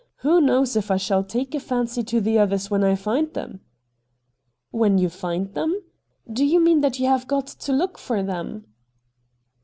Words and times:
Who 0.25 0.41
knows 0.41 0.75
if 0.75 0.89
I 0.89 0.97
shall 0.97 1.23
take 1.23 1.53
a 1.53 1.59
fancy 1.59 2.01
to 2.05 2.19
the 2.19 2.39
others 2.39 2.71
when 2.71 2.83
I 2.83 2.95
find 2.95 3.31
them?'' 3.35 3.59
When 4.71 4.97
you 4.97 5.09
find 5.09 5.53
them 5.53 5.79
P 6.25 6.33
Do 6.33 6.43
you 6.43 6.59
mean 6.59 6.81
that 6.81 6.97
you 6.97 7.05
have 7.05 7.27
got 7.27 7.45
to 7.45 7.71
look 7.71 7.99
for 7.99 8.23
them 8.23 8.65